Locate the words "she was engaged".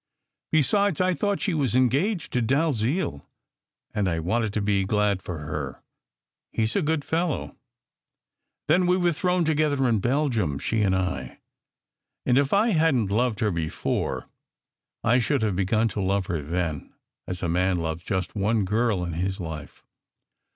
1.41-2.33